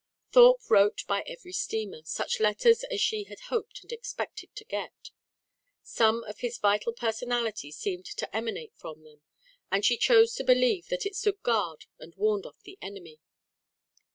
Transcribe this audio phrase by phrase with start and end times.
[0.31, 5.11] Thorpe wrote by every steamer, such letters as she had hoped and expected to get.
[5.83, 9.21] Some of his vital personality seemed to emanate from them;
[9.69, 13.19] and she chose to believe that it stood guard and warned off the enemy.